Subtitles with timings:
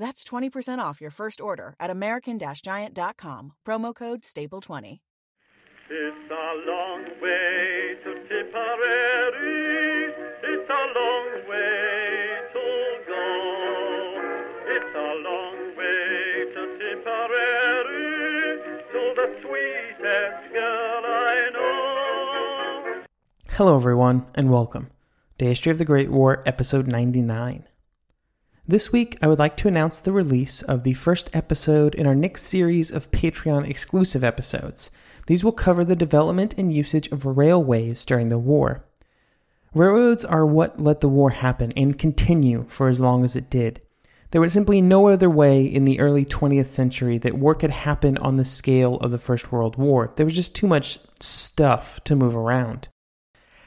[0.00, 5.00] That's 20% off your first order at American Giant.com, promo code STAPLE20.
[5.90, 10.08] It's a long way to Tipperary.
[10.42, 12.64] It's a long way to
[13.06, 13.26] go.
[14.74, 18.10] It's a long way to Tipperary.
[18.92, 23.04] To the sweetest girl I know.
[23.50, 24.88] Hello, everyone, and welcome
[25.38, 27.66] to History of the Great War, episode 99.
[28.70, 32.14] This week, I would like to announce the release of the first episode in our
[32.14, 34.92] next series of Patreon exclusive episodes.
[35.26, 38.84] These will cover the development and usage of railways during the war.
[39.74, 43.82] Railroads are what let the war happen and continue for as long as it did.
[44.30, 48.18] There was simply no other way in the early 20th century that war could happen
[48.18, 50.12] on the scale of the First World War.
[50.14, 52.88] There was just too much stuff to move around.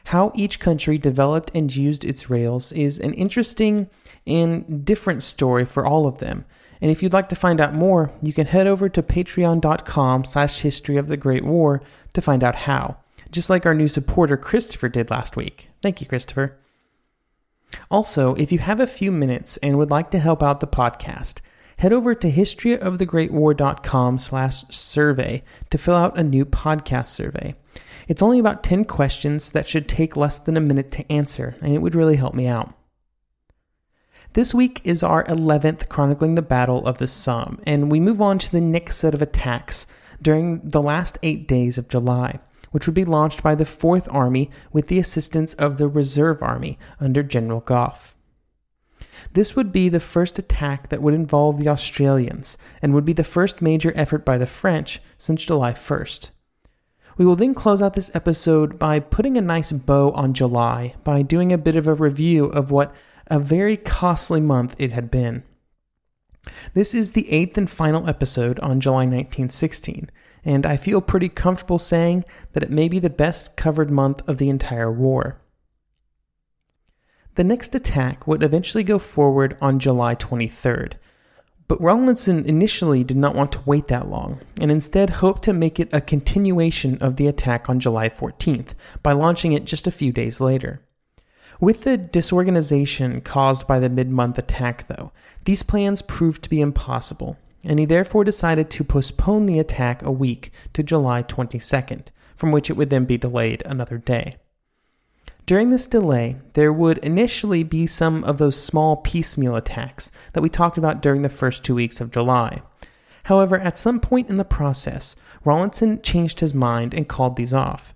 [0.06, 3.90] How each country developed and used its rails is an interesting
[4.28, 6.45] and different story for all of them.
[6.82, 10.60] And if you'd like to find out more, you can head over to patreon.com slash
[10.60, 11.82] history of the Great War
[12.14, 12.98] to find out how.
[13.32, 15.70] Just like our new supporter Christopher did last week.
[15.82, 16.60] Thank you, Christopher.
[17.89, 21.39] Also, if you have a few minutes and would like to help out the podcast,
[21.78, 27.56] head over to historyofthegreatwar.com slash survey to fill out a new podcast survey.
[28.08, 31.73] It's only about 10 questions that should take less than a minute to answer, and
[31.73, 32.73] it would really help me out.
[34.33, 38.39] This week is our 11th chronicling the Battle of the Somme, and we move on
[38.39, 39.86] to the next set of attacks
[40.22, 42.39] during the last eight days of July,
[42.72, 46.80] which would be launched by the Fourth Army with the assistance of the Reserve Army
[47.00, 48.13] under General Gough.
[49.34, 53.24] This would be the first attack that would involve the Australians, and would be the
[53.24, 56.32] first major effort by the French since July 1st.
[57.18, 61.22] We will then close out this episode by putting a nice bow on July by
[61.22, 62.94] doing a bit of a review of what
[63.28, 65.44] a very costly month it had been.
[66.74, 70.10] This is the eighth and final episode on July 1916,
[70.44, 74.40] and I feel pretty comfortable saying that it may be the best covered month of
[74.40, 75.40] the entire war.
[77.36, 80.94] The next attack would eventually go forward on July 23rd,
[81.67, 85.80] but Rawlinson initially did not want to wait that long, and instead hoped to make
[85.80, 90.11] it a continuation of the attack on July 14th by launching it just a few
[90.11, 90.82] days later.
[91.60, 95.11] With the disorganization caused by the mid month attack, though,
[95.45, 100.11] these plans proved to be impossible, and he therefore decided to postpone the attack a
[100.11, 104.38] week to July 22nd, from which it would then be delayed another day.
[105.45, 110.48] During this delay, there would initially be some of those small piecemeal attacks that we
[110.48, 112.61] talked about during the first two weeks of July.
[113.23, 117.93] However, at some point in the process, Rawlinson changed his mind and called these off.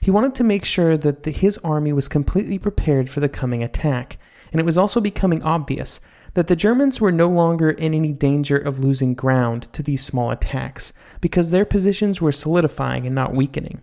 [0.00, 3.62] He wanted to make sure that the, his army was completely prepared for the coming
[3.62, 4.16] attack,
[4.52, 6.00] and it was also becoming obvious
[6.34, 10.30] that the Germans were no longer in any danger of losing ground to these small
[10.30, 13.82] attacks, because their positions were solidifying and not weakening.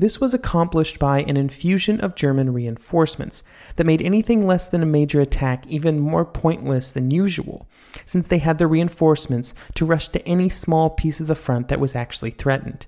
[0.00, 3.44] This was accomplished by an infusion of German reinforcements
[3.76, 7.68] that made anything less than a major attack even more pointless than usual,
[8.06, 11.80] since they had the reinforcements to rush to any small piece of the front that
[11.80, 12.86] was actually threatened.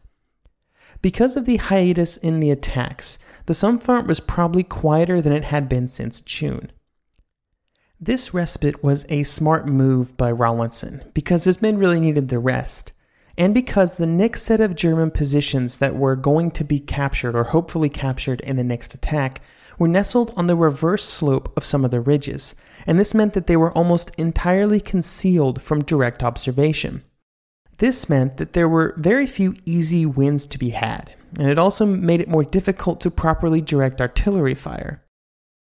[1.02, 5.44] Because of the hiatus in the attacks, the Somme front was probably quieter than it
[5.44, 6.72] had been since June.
[8.00, 12.90] This respite was a smart move by Rawlinson because his men really needed the rest
[13.38, 17.44] and because the next set of German positions that were going to be captured or
[17.44, 19.40] hopefully captured in the next attack
[19.78, 22.54] were nestled on the reverse slope of some of the ridges,
[22.86, 27.02] and this meant that they were almost entirely concealed from direct observation.
[27.78, 31.84] This meant that there were very few easy wins to be had, and it also
[31.86, 35.01] made it more difficult to properly direct artillery fire.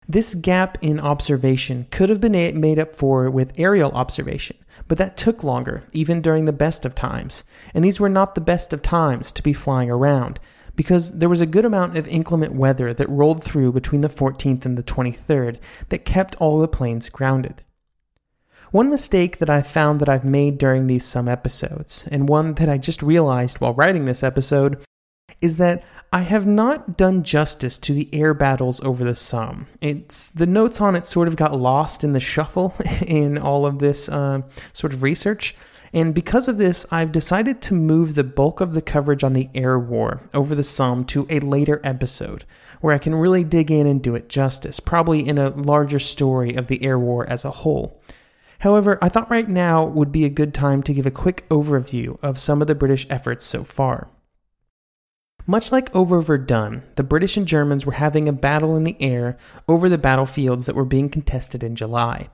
[0.10, 4.56] This gap in observation could have been made up for with aerial observation,
[4.88, 7.44] but that took longer, even during the best of times.
[7.74, 10.40] And these were not the best of times to be flying around,
[10.78, 14.66] because there was a good amount of inclement weather that rolled through between the 14th
[14.66, 15.58] and the 23rd
[15.90, 17.64] that kept all the planes grounded.
[18.72, 22.70] One mistake that I found that I've made during these some episodes, and one that
[22.70, 24.82] I just realized while writing this episode,
[25.42, 29.68] is that I have not done justice to the air battles over the Somme.
[29.82, 32.74] It's the notes on it sort of got lost in the shuffle
[33.06, 34.42] in all of this uh,
[34.72, 35.56] sort of research.
[35.94, 39.50] And because of this, I've decided to move the bulk of the coverage on the
[39.54, 42.46] air war over the Somme to a later episode,
[42.82, 46.56] where I can really dig in and do it justice, probably in a larger story
[46.56, 48.02] of the air war as a whole.
[48.60, 52.18] However, I thought right now would be a good time to give a quick overview
[52.24, 54.10] of some of the British efforts so far.
[55.50, 59.38] Much like over Verdun, the British and Germans were having a battle in the air
[59.66, 62.28] over the battlefields that were being contested in July.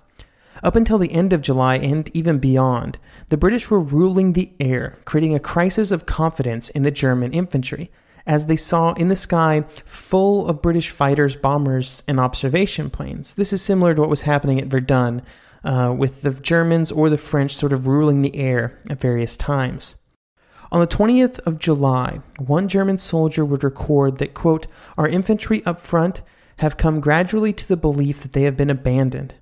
[0.64, 2.98] Up until the end of July and even beyond,
[3.30, 7.92] the British were ruling the air, creating a crisis of confidence in the German infantry,
[8.26, 13.36] as they saw in the sky full of British fighters, bombers, and observation planes.
[13.36, 15.22] This is similar to what was happening at Verdun,
[15.64, 19.98] uh, with the Germans or the French sort of ruling the air at various times.
[20.74, 24.66] On the 20th of July, one German soldier would record that, quote,
[24.98, 26.24] Our infantry up front
[26.58, 29.36] have come gradually to the belief that they have been abandoned.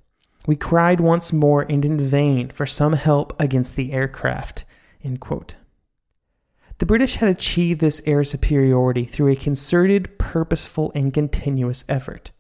[0.45, 4.65] We cried once more and in vain for some help against the aircraft.
[5.01, 12.31] The British had achieved this air superiority through a concerted, purposeful, and continuous effort.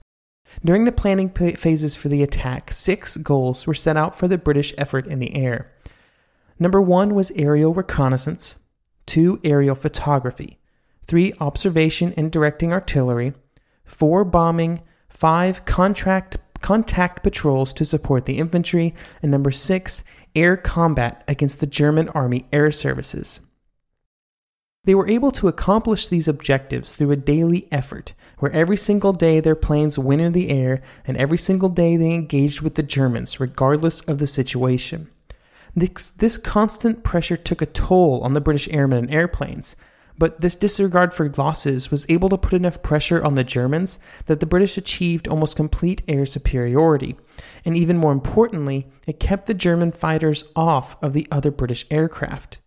[0.65, 4.73] During the planning phases for the attack, six goals were set out for the British
[4.77, 5.71] effort in the air.
[6.59, 8.57] Number one was aerial reconnaissance,
[9.11, 10.57] two, aerial photography,
[11.05, 13.33] three, observation and directing artillery,
[13.83, 14.79] four, bombing,
[15.09, 21.67] five, contract, contact patrols to support the infantry, and number six, air combat against the
[21.67, 23.41] German Army Air Services.
[24.85, 29.41] They were able to accomplish these objectives through a daily effort, where every single day
[29.41, 33.41] their planes went in the air and every single day they engaged with the Germans,
[33.41, 35.09] regardless of the situation.
[35.75, 39.75] This, this constant pressure took a toll on the British airmen and airplanes,
[40.17, 44.39] but this disregard for losses was able to put enough pressure on the Germans that
[44.39, 47.15] the British achieved almost complete air superiority.
[47.65, 52.59] And even more importantly, it kept the German fighters off of the other British aircraft.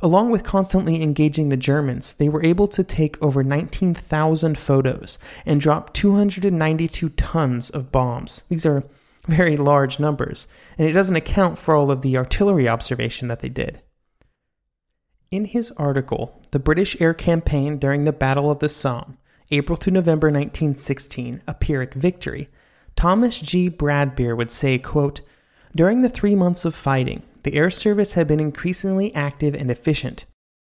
[0.00, 5.60] Along with constantly engaging the Germans, they were able to take over 19,000 photos and
[5.60, 8.44] drop 292 tons of bombs.
[8.48, 8.84] These are
[9.28, 13.48] very large numbers, and it doesn't account for all of the artillery observation that they
[13.48, 13.80] did.
[15.30, 19.18] In his article, The British Air Campaign During the Battle of the Somme,
[19.50, 22.48] April to November 1916, A Pyrrhic Victory,
[22.96, 23.70] Thomas G.
[23.70, 25.20] Bradbeer would say, quote,
[25.76, 30.24] During the three months of fighting, the air service had been increasingly active and efficient.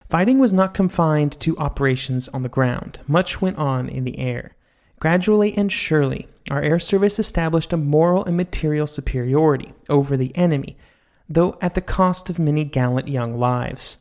[0.10, 4.56] Fighting was not confined to operations on the ground, much went on in the air.
[5.04, 10.78] Gradually and surely, our air service established a moral and material superiority over the enemy,
[11.28, 13.98] though at the cost of many gallant young lives.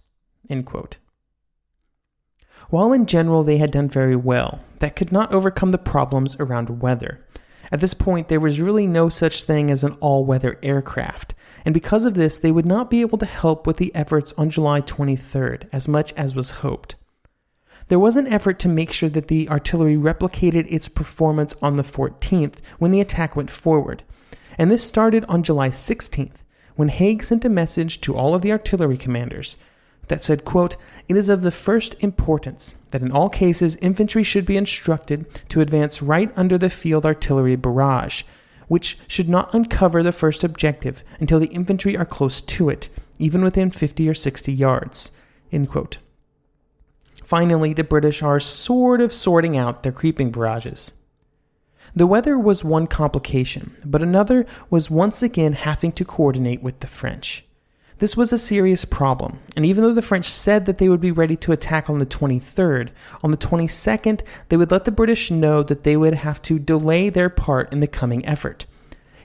[2.69, 6.81] While in general they had done very well, that could not overcome the problems around
[6.81, 7.27] weather.
[7.73, 11.35] At this point, there was really no such thing as an all weather aircraft,
[11.65, 14.51] and because of this, they would not be able to help with the efforts on
[14.51, 16.95] July 23rd as much as was hoped.
[17.89, 21.83] There was an effort to make sure that the artillery replicated its performance on the
[21.83, 24.03] 14th when the attack went forward,
[24.59, 26.45] and this started on July 16th
[26.77, 29.57] when Haig sent a message to all of the artillery commanders
[30.09, 30.77] that said, quote,
[31.09, 35.61] It is of the first importance that in all cases infantry should be instructed to
[35.61, 38.23] advance right under the field artillery barrage,
[38.69, 43.43] which should not uncover the first objective until the infantry are close to it, even
[43.43, 45.13] within 50 or 60 yards.
[47.25, 50.93] Finally, the British are sort of sorting out their creeping barrages.
[51.95, 56.87] The weather was one complication, but another was once again having to coordinate with the
[56.87, 57.45] French.
[57.99, 61.13] This was a serious problem, and even though the French said that they would be
[61.13, 62.91] ready to attack on the 23rd,
[63.23, 67.11] on the 22nd they would let the British know that they would have to delay
[67.11, 68.67] their part in the coming effort.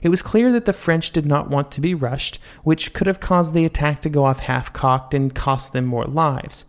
[0.00, 3.18] It was clear that the French did not want to be rushed, which could have
[3.18, 6.64] caused the attack to go off half cocked and cost them more lives.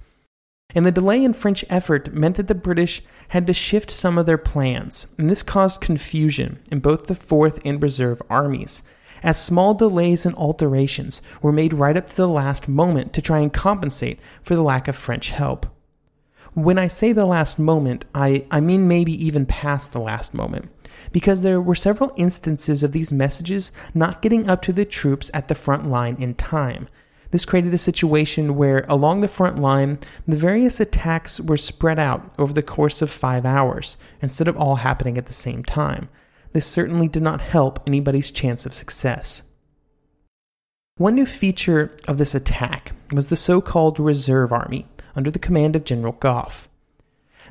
[0.76, 4.26] And the delay in French effort meant that the British had to shift some of
[4.26, 8.84] their plans, and this caused confusion in both the 4th and Reserve armies
[9.24, 13.40] as small delays and alterations were made right up to the last moment to try
[13.40, 15.66] and compensate for the lack of French help.
[16.54, 20.70] When I say the last moment, I, I mean maybe even past the last moment.
[21.12, 25.48] because there were several instances of these messages not getting up to the troops at
[25.48, 26.88] the front line in time.
[27.32, 32.34] This created a situation where, along the front line, the various attacks were spread out
[32.40, 36.10] over the course of five hours, instead of all happening at the same time.
[36.54, 39.44] This certainly did not help anybody's chance of success.
[40.98, 45.76] One new feature of this attack was the so called Reserve Army, under the command
[45.76, 46.68] of General Gough.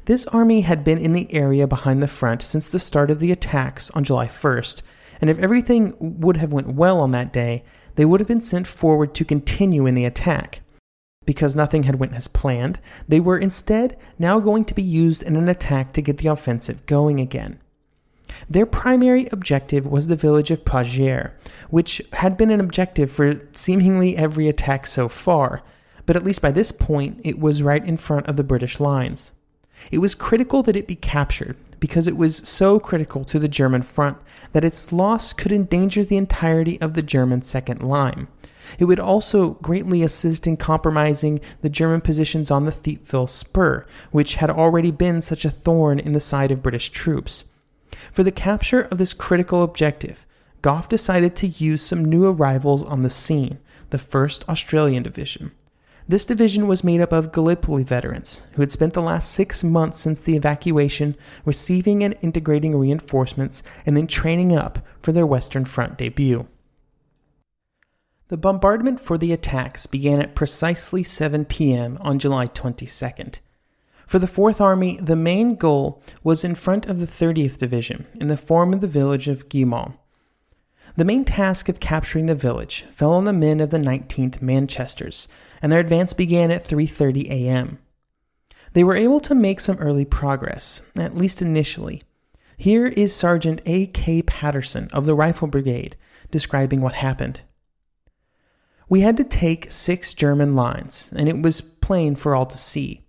[0.06, 3.32] This army had been in the area behind the front since the start of the
[3.32, 4.82] attacks on July 1st,
[5.20, 7.64] and if everything would have went well on that day,
[7.98, 10.60] they would have been sent forward to continue in the attack.
[11.26, 12.78] Because nothing had went as planned,
[13.08, 16.86] they were instead now going to be used in an attack to get the offensive
[16.86, 17.58] going again.
[18.48, 21.32] Their primary objective was the village of Pozières,
[21.70, 25.64] which had been an objective for seemingly every attack so far,
[26.06, 29.32] but at least by this point it was right in front of the British lines.
[29.90, 33.82] It was critical that it be captured because it was so critical to the German
[33.82, 34.18] front
[34.52, 38.28] that its loss could endanger the entirety of the German second line.
[38.78, 44.34] It would also greatly assist in compromising the German positions on the Thiepval Spur, which
[44.34, 47.46] had already been such a thorn in the side of British troops.
[48.12, 50.26] For the capture of this critical objective,
[50.60, 53.58] Gough decided to use some new arrivals on the scene,
[53.90, 55.52] the 1st Australian Division.
[56.10, 59.98] This division was made up of Gallipoli veterans who had spent the last six months
[59.98, 65.98] since the evacuation receiving and integrating reinforcements and then training up for their Western Front
[65.98, 66.46] debut.
[68.28, 71.98] The bombardment for the attacks began at precisely 7 p.m.
[72.00, 73.40] on July 22nd.
[74.06, 78.28] For the Fourth Army, the main goal was in front of the 30th Division in
[78.28, 79.92] the form of the village of Guillemont.
[80.98, 85.28] The main task of capturing the village fell on the men of the 19th Manchesters,
[85.62, 87.78] and their advance began at 3:30 a.m.
[88.72, 92.02] They were able to make some early progress, at least initially.
[92.56, 94.22] Here is Sergeant A.K.
[94.22, 95.96] Patterson of the Rifle Brigade
[96.32, 97.42] describing what happened.
[98.88, 103.04] We had to take six German lines, and it was plain for all to see.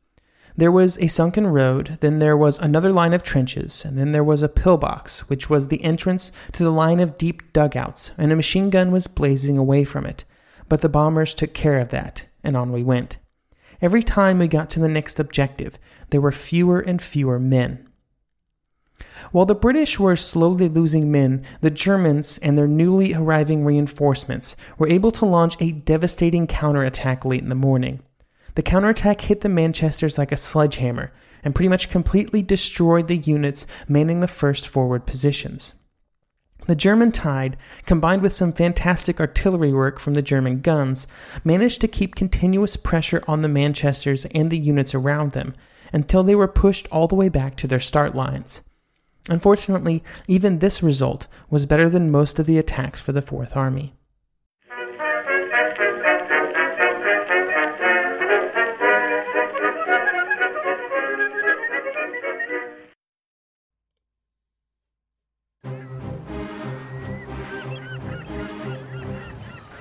[0.59, 4.25] There was a sunken road, then there was another line of trenches, and then there
[4.25, 8.35] was a pillbox, which was the entrance to the line of deep dugouts, and a
[8.35, 10.25] machine gun was blazing away from it.
[10.67, 13.19] But the bombers took care of that, and on we went.
[13.81, 17.87] Every time we got to the next objective, there were fewer and fewer men.
[19.31, 24.89] While the British were slowly losing men, the Germans and their newly arriving reinforcements were
[24.89, 28.01] able to launch a devastating counterattack late in the morning.
[28.59, 31.13] The counterattack hit the Manchesters like a sledgehammer
[31.45, 35.75] and pretty much completely destroyed the units manning the first forward positions.
[36.67, 41.07] The German tide, combined with some fantastic artillery work from the German guns,
[41.45, 45.53] managed to keep continuous pressure on the Manchesters and the units around them
[45.93, 48.61] until they were pushed all the way back to their start lines.
[49.29, 53.95] Unfortunately, even this result was better than most of the attacks for the Fourth Army.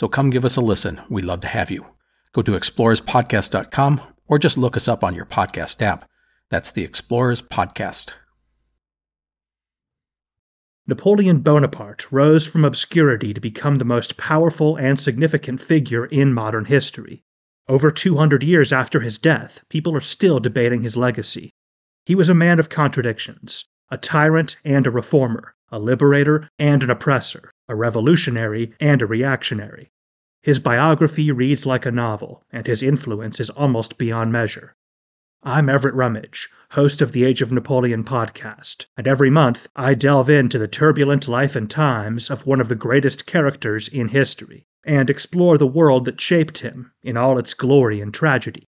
[0.00, 0.98] So come give us a listen.
[1.10, 1.84] We'd love to have you.
[2.32, 6.08] Go to explorerspodcast.com or just look us up on your podcast app.
[6.48, 8.12] That's the Explorers Podcast.
[10.86, 16.64] Napoleon Bonaparte rose from obscurity to become the most powerful and significant figure in modern
[16.64, 17.22] history.
[17.68, 21.52] Over 200 years after his death, people are still debating his legacy.
[22.06, 26.88] He was a man of contradictions, a tyrant and a reformer, a liberator and an
[26.88, 29.92] oppressor, a revolutionary and a reactionary.
[30.42, 34.74] His biography reads like a novel, and his influence is almost beyond measure.
[35.44, 40.28] I'm Everett Rummage, host of the Age of Napoleon podcast, and every month I delve
[40.28, 45.08] into the turbulent life and times of one of the greatest characters in history and
[45.08, 48.66] explore the world that shaped him in all its glory and tragedy.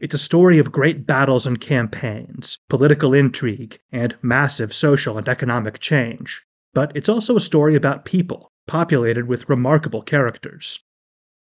[0.00, 5.78] It's a story of great battles and campaigns, political intrigue, and massive social and economic
[5.78, 6.42] change,
[6.74, 10.80] but it's also a story about people, populated with remarkable characters.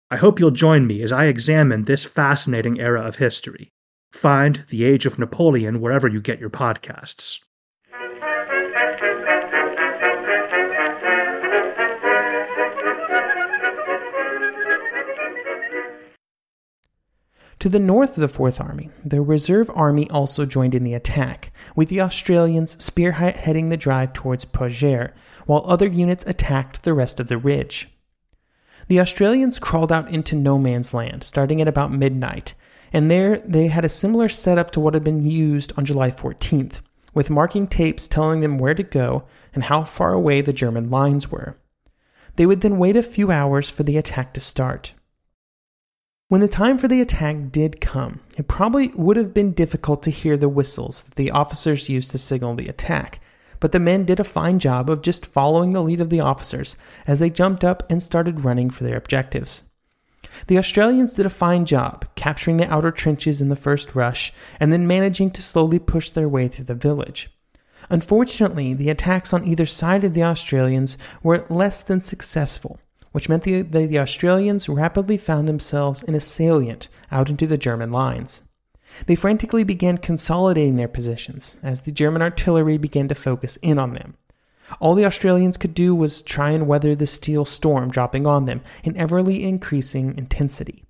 [0.09, 3.69] I hope you'll join me as I examine this fascinating era of history.
[4.11, 7.39] Find The Age of Napoleon wherever you get your podcasts.
[17.61, 21.53] To the north of the Fourth Army, the Reserve Army also joined in the attack,
[21.75, 25.11] with the Australians spearheading the drive towards Pozières,
[25.45, 27.91] while other units attacked the rest of the ridge.
[28.87, 32.55] The Australians crawled out into no man's land, starting at about midnight,
[32.91, 36.81] and there they had a similar setup to what had been used on July 14th,
[37.13, 41.29] with marking tapes telling them where to go and how far away the German lines
[41.29, 41.59] were.
[42.37, 44.93] They would then wait a few hours for the attack to start.
[46.31, 50.09] When the time for the attack did come, it probably would have been difficult to
[50.09, 53.19] hear the whistles that the officers used to signal the attack,
[53.59, 56.77] but the men did a fine job of just following the lead of the officers
[57.05, 59.63] as they jumped up and started running for their objectives.
[60.47, 64.71] The Australians did a fine job capturing the outer trenches in the first rush and
[64.71, 67.29] then managing to slowly push their way through the village.
[67.89, 72.79] Unfortunately, the attacks on either side of the Australians were less than successful,
[73.11, 77.91] which meant that the, Australians rapidly found themselves in a salient out into the German
[77.91, 78.43] lines.
[79.05, 83.93] They frantically began consolidating their positions as the German artillery began to focus in on
[83.93, 84.15] them.
[84.79, 88.61] All the Australians could do was try and weather the steel storm dropping on them
[88.83, 90.85] in everly increasing intensity.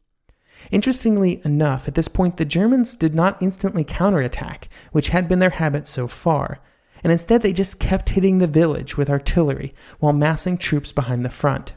[0.69, 5.49] Interestingly enough, at this point, the Germans did not instantly counterattack, which had been their
[5.51, 6.59] habit so far,
[7.03, 11.29] and instead they just kept hitting the village with artillery while massing troops behind the
[11.29, 11.73] front.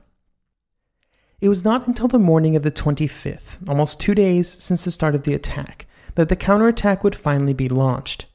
[1.40, 5.14] It was not until the morning of the 25th, almost two days since the start
[5.14, 8.26] of the attack, that the counterattack would finally be launched.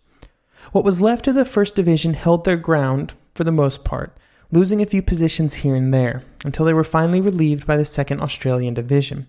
[0.71, 4.17] What was left of the 1st Division held their ground for the most part,
[4.51, 8.21] losing a few positions here and there, until they were finally relieved by the 2nd
[8.21, 9.27] Australian Division.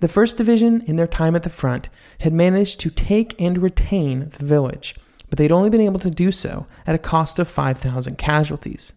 [0.00, 1.88] The 1st Division, in their time at the front,
[2.20, 4.94] had managed to take and retain the village,
[5.28, 8.92] but they'd only been able to do so at a cost of 5,000 casualties.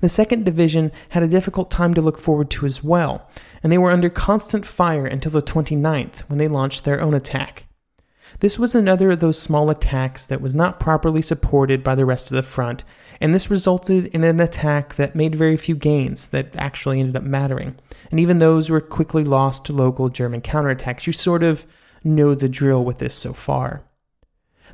[0.00, 3.28] The second division had a difficult time to look forward to as well,
[3.62, 7.64] and they were under constant fire until the 29th when they launched their own attack.
[8.40, 12.30] This was another of those small attacks that was not properly supported by the rest
[12.30, 12.84] of the front,
[13.20, 17.22] and this resulted in an attack that made very few gains that actually ended up
[17.24, 17.76] mattering.
[18.10, 21.06] And even those were quickly lost to local German counterattacks.
[21.06, 21.66] You sort of
[22.04, 23.82] know the drill with this so far.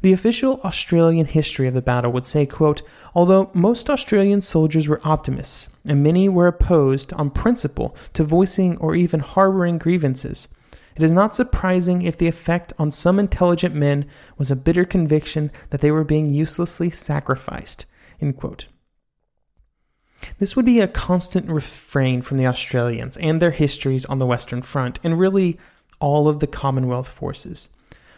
[0.05, 2.83] The official Australian history of the battle would say, quote,
[3.15, 8.95] although most Australian soldiers were optimists, and many were opposed on principle to voicing or
[8.95, 10.47] even harboring grievances,
[10.95, 14.05] it is not surprising if the effect on some intelligent men
[14.37, 17.87] was a bitter conviction that they were being uselessly sacrificed.
[20.39, 24.61] This would be a constant refrain from the Australians and their histories on the Western
[24.61, 25.59] Front, and really
[25.99, 27.71] all of the Commonwealth forces.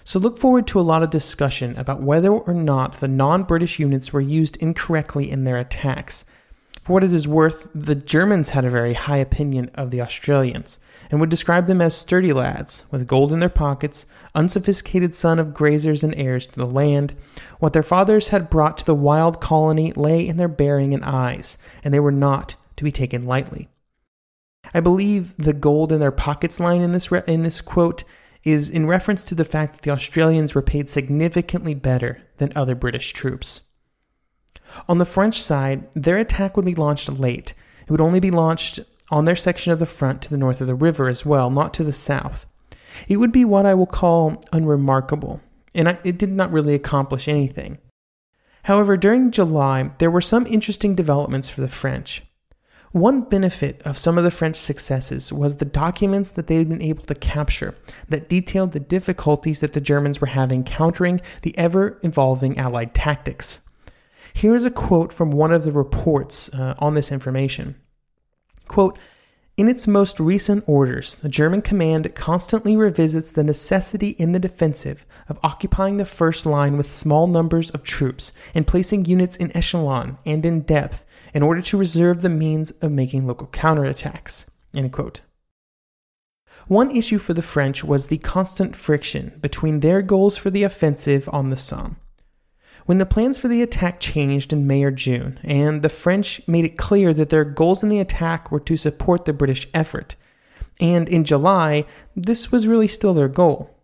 [0.07, 3.81] So look forward to a lot of discussion about whether or not the non British
[3.81, 6.25] units were used incorrectly in their attacks.
[6.85, 10.79] For what it is worth, the Germans had a very high opinion of the Australians
[11.11, 15.49] and would describe them as sturdy lads with gold in their pockets, unsophisticated son of
[15.49, 17.13] grazers and heirs to the land.
[17.59, 21.59] What their fathers had brought to the wild colony lay in their bearing and eyes,
[21.83, 23.69] and they were not to be taken lightly.
[24.73, 28.05] I believe the gold in their pockets line in this re- in this quote
[28.47, 32.77] is in reference to the fact that the Australians were paid significantly better than other
[32.77, 33.63] British troops.
[34.89, 37.55] On the French side, their attack would be launched late.
[37.83, 38.81] It would only be launched
[39.11, 41.75] on their section of the front to the north of the river as well, not
[41.75, 42.47] to the south.
[43.09, 45.41] It would be what I will call unremarkable,
[45.75, 47.79] and I, it did not really accomplish anything.
[48.65, 52.23] However, during July, there were some interesting developments for the French.
[52.93, 56.83] One benefit of some of the French successes was the documents that they had been
[56.83, 57.75] able to capture
[58.09, 63.61] that detailed the difficulties that the Germans were having countering the ever evolving Allied tactics.
[64.33, 67.77] Here is a quote from one of the reports uh, on this information.
[68.69, 68.99] Quote,
[69.57, 75.07] in its most recent orders, the German command constantly revisits the necessity in the defensive
[75.31, 80.19] of occupying the first line with small numbers of troops and placing units in echelon
[80.27, 84.45] and in depth in order to reserve the means of making local counterattacks.
[86.69, 91.31] One issue for the French was the constant friction between their goals for the offensive
[91.33, 91.97] on the Somme.
[92.87, 96.65] When the plans for the attack changed in May or June, and the French made
[96.65, 100.15] it clear that their goals in the attack were to support the British effort,
[100.81, 103.75] and in July, this was really still their goal.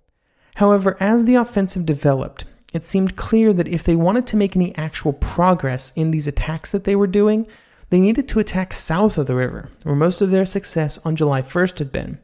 [0.56, 4.74] However, as the offensive developed, it seemed clear that if they wanted to make any
[4.76, 7.46] actual progress in these attacks that they were doing,
[7.90, 11.42] they needed to attack south of the river, where most of their success on July
[11.42, 12.18] 1st had been.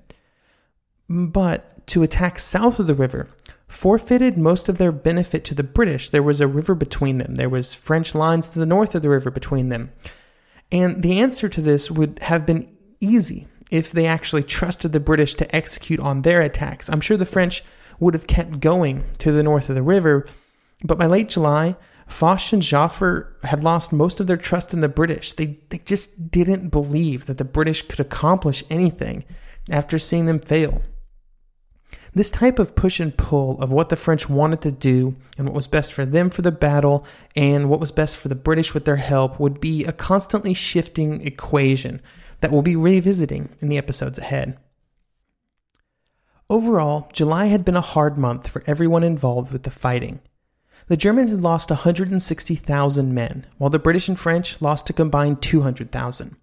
[1.08, 3.28] But to attack south of the river
[3.68, 6.10] forfeited most of their benefit to the British.
[6.10, 9.10] There was a river between them, there was French lines to the north of the
[9.10, 9.92] river between them.
[10.72, 15.34] And the answer to this would have been easy if they actually trusted the British
[15.34, 16.88] to execute on their attacks.
[16.88, 17.62] I'm sure the French
[18.00, 20.26] would have kept going to the north of the river,
[20.82, 21.76] but by late July,
[22.06, 25.34] Foch and Joffre had lost most of their trust in the British.
[25.34, 29.24] They, they just didn't believe that the British could accomplish anything
[29.70, 30.82] after seeing them fail.
[32.14, 35.54] This type of push and pull of what the French wanted to do and what
[35.54, 37.04] was best for them for the battle
[37.36, 41.20] and what was best for the British with their help would be a constantly shifting
[41.26, 42.00] equation
[42.40, 44.58] that we'll be revisiting in the episodes ahead.
[46.50, 50.20] Overall, July had been a hard month for everyone involved with the fighting.
[50.86, 56.36] The Germans had lost 160,000 men, while the British and French lost a combined 200,000.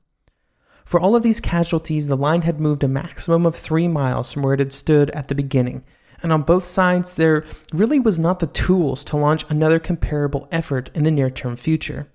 [0.85, 4.43] For all of these casualties, the line had moved a maximum of three miles from
[4.43, 5.83] where it had stood at the beginning,
[6.21, 7.43] and on both sides there
[7.73, 12.11] really was not the tools to launch another comparable effort in the near term future.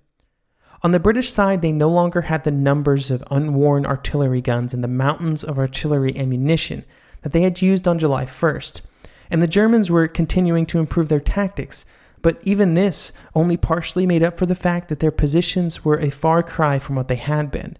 [0.82, 4.84] On the British side, they no longer had the numbers of unworn artillery guns and
[4.84, 6.84] the mountains of artillery ammunition
[7.22, 8.82] that they had used on July 1st,
[9.30, 11.84] and the Germans were continuing to improve their tactics,
[12.22, 16.08] but even this only partially made up for the fact that their positions were a
[16.08, 17.76] far cry from what they had been.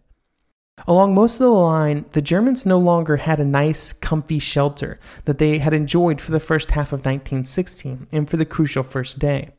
[0.86, 5.38] Along most of the line, the Germans no longer had a nice, comfy shelter that
[5.38, 9.50] they had enjoyed for the first half of 1916 and for the crucial first day.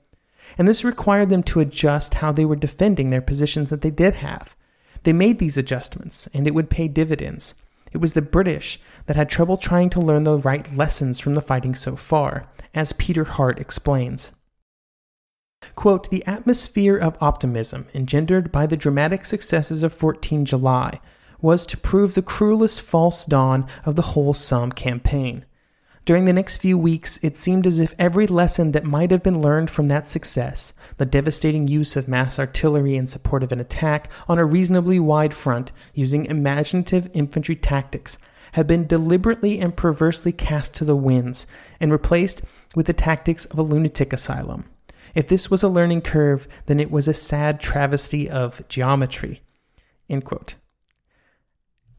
[0.58, 4.16] And this required them to adjust how they were defending their positions that they did
[4.16, 4.56] have.
[5.04, 7.56] They made these adjustments, and it would pay dividends.
[7.92, 11.42] It was the British that had trouble trying to learn the right lessons from the
[11.42, 14.32] fighting so far, as Peter Hart explains.
[15.76, 21.00] Quote, the atmosphere of optimism engendered by the dramatic successes of 14 July
[21.42, 25.46] was to prove the cruelest false dawn of the whole Somme campaign.
[26.04, 29.42] During the next few weeks, it seemed as if every lesson that might have been
[29.42, 34.12] learned from that success, the devastating use of mass artillery in support of an attack
[34.28, 38.18] on a reasonably wide front using imaginative infantry tactics,
[38.54, 41.46] had been deliberately and perversely cast to the winds
[41.80, 42.42] and replaced
[42.76, 44.66] with the tactics of a lunatic asylum.
[45.16, 49.42] If this was a learning curve, then it was a sad travesty of geometry.
[50.10, 50.56] End quote.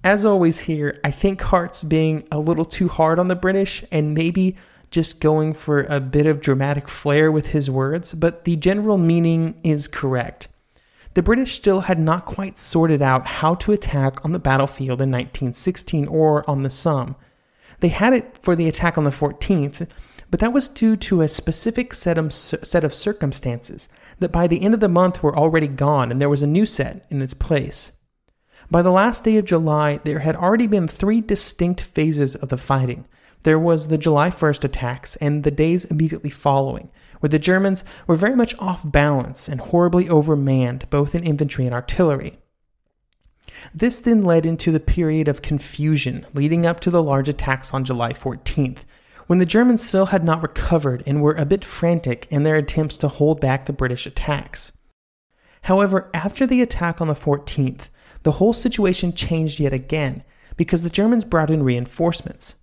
[0.04, 4.14] As always, here, I think Hart's being a little too hard on the British and
[4.14, 4.56] maybe
[4.90, 9.58] just going for a bit of dramatic flair with his words, but the general meaning
[9.62, 10.48] is correct.
[11.14, 15.10] The British still had not quite sorted out how to attack on the battlefield in
[15.10, 17.16] 1916 or on the Somme.
[17.80, 19.88] They had it for the attack on the 14th,
[20.32, 24.62] but that was due to a specific set of, set of circumstances that by the
[24.62, 27.34] end of the month were already gone and there was a new set in its
[27.34, 27.98] place.
[28.70, 32.56] By the last day of July, there had already been three distinct phases of the
[32.56, 33.04] fighting.
[33.42, 36.90] There was the July 1st attacks and the days immediately following,
[37.20, 41.74] where the Germans were very much off balance and horribly overmanned, both in infantry and
[41.74, 42.38] artillery.
[43.74, 47.84] This then led into the period of confusion leading up to the large attacks on
[47.84, 48.84] July 14th,
[49.32, 52.98] when the Germans still had not recovered and were a bit frantic in their attempts
[52.98, 54.72] to hold back the British attacks.
[55.62, 57.88] However, after the attack on the 14th,
[58.24, 60.22] the whole situation changed yet again
[60.58, 62.56] because the Germans brought in reinforcements.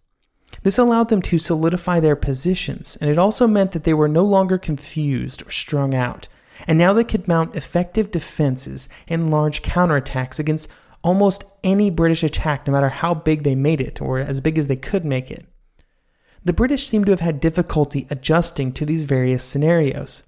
[0.61, 4.23] This allowed them to solidify their positions, and it also meant that they were no
[4.23, 6.27] longer confused or strung out,
[6.67, 10.69] and now they could mount effective defenses and large counterattacks against
[11.03, 14.67] almost any British attack, no matter how big they made it, or as big as
[14.67, 15.47] they could make it
[16.49, 20.23] the British seem to have had difficulty adjusting to these various scenarios.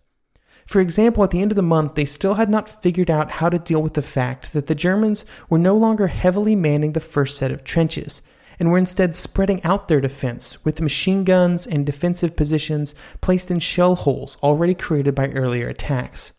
[0.68, 3.50] For example, at the end of the month, they still had not figured out how
[3.50, 7.38] to deal with the fact that the Germans were no longer heavily manning the first
[7.38, 8.22] set of trenches,
[8.60, 13.58] and were instead spreading out their defense with machine guns and defensive positions placed in
[13.58, 16.34] shell holes already created by earlier attacks.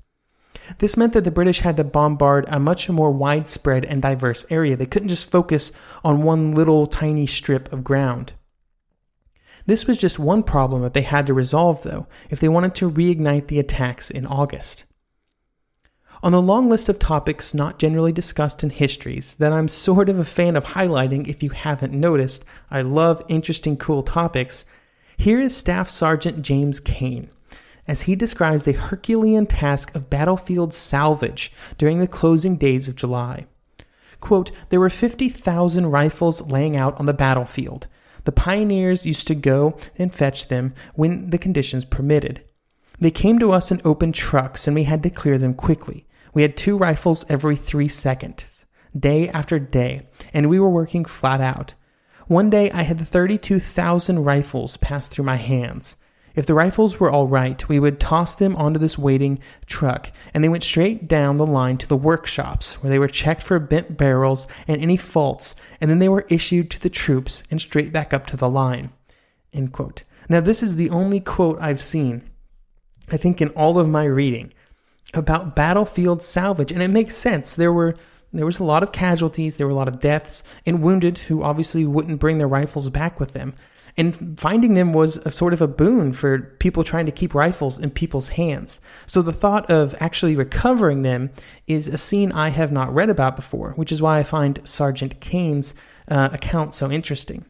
[0.79, 4.77] This meant that the British had to bombard a much more widespread and diverse area.
[4.77, 5.73] They couldn't just focus
[6.05, 8.35] on one little tiny strip of ground.
[9.67, 12.91] This was just one problem that they had to resolve, though, if they wanted to
[12.91, 14.85] reignite the attacks in August.
[16.23, 20.19] On the long list of topics not generally discussed in histories that I'm sort of
[20.19, 24.65] a fan of highlighting if you haven't noticed, I love interesting, cool topics,
[25.17, 27.29] here is Staff Sergeant James Kane
[27.89, 33.47] as he describes the Herculean task of battlefield salvage during the closing days of July.
[34.21, 37.89] Quote, there were 50,000 rifles laying out on the battlefield,
[38.25, 42.45] the pioneers used to go and fetch them when the conditions permitted.
[42.99, 46.07] They came to us in open trucks and we had to clear them quickly.
[46.35, 48.65] We had two rifles every three seconds,
[48.99, 51.75] day after day, and we were working flat out.
[52.27, 55.97] One day I had 32,000 rifles pass through my hands.
[56.35, 60.43] If the rifles were all right, we would toss them onto this waiting truck, and
[60.43, 63.97] they went straight down the line to the workshops, where they were checked for bent
[63.97, 68.15] barrels and any faults, and then they were issued to the troops and straight back
[68.15, 68.91] up to the line.
[70.29, 72.23] Now, this is the only quote I've seen,
[73.11, 74.53] I think, in all of my reading
[75.15, 77.55] about battlefield salvage, and it makes sense.
[77.55, 77.95] There were
[78.33, 81.43] there was a lot of casualties, there were a lot of deaths, and wounded who
[81.43, 83.53] obviously wouldn't bring their rifles back with them.
[83.97, 87.79] And finding them was a sort of a boon for people trying to keep rifles
[87.79, 88.81] in people's hands.
[89.07, 91.31] So the thought of actually recovering them
[91.67, 95.21] is a scene I have not read about before, which is why I find Sergeant
[95.21, 95.75] Kane's
[96.09, 97.45] uh, account so interesting.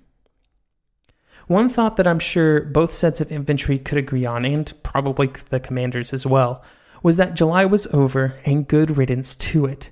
[1.47, 5.61] One thought that I'm sure both sets of infantry could agree on, and probably the
[5.61, 6.63] commanders as well,
[7.03, 9.91] was that July was over and good riddance to it.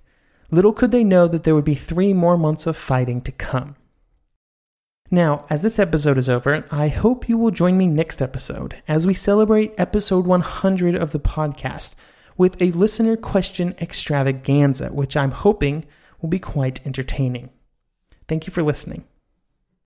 [0.50, 3.76] Little could they know that there would be three more months of fighting to come.
[5.10, 9.08] Now, as this episode is over, I hope you will join me next episode as
[9.08, 11.96] we celebrate episode 100 of the podcast
[12.36, 15.84] with a listener question extravaganza, which I'm hoping
[16.20, 17.50] will be quite entertaining.
[18.28, 19.04] Thank you for listening.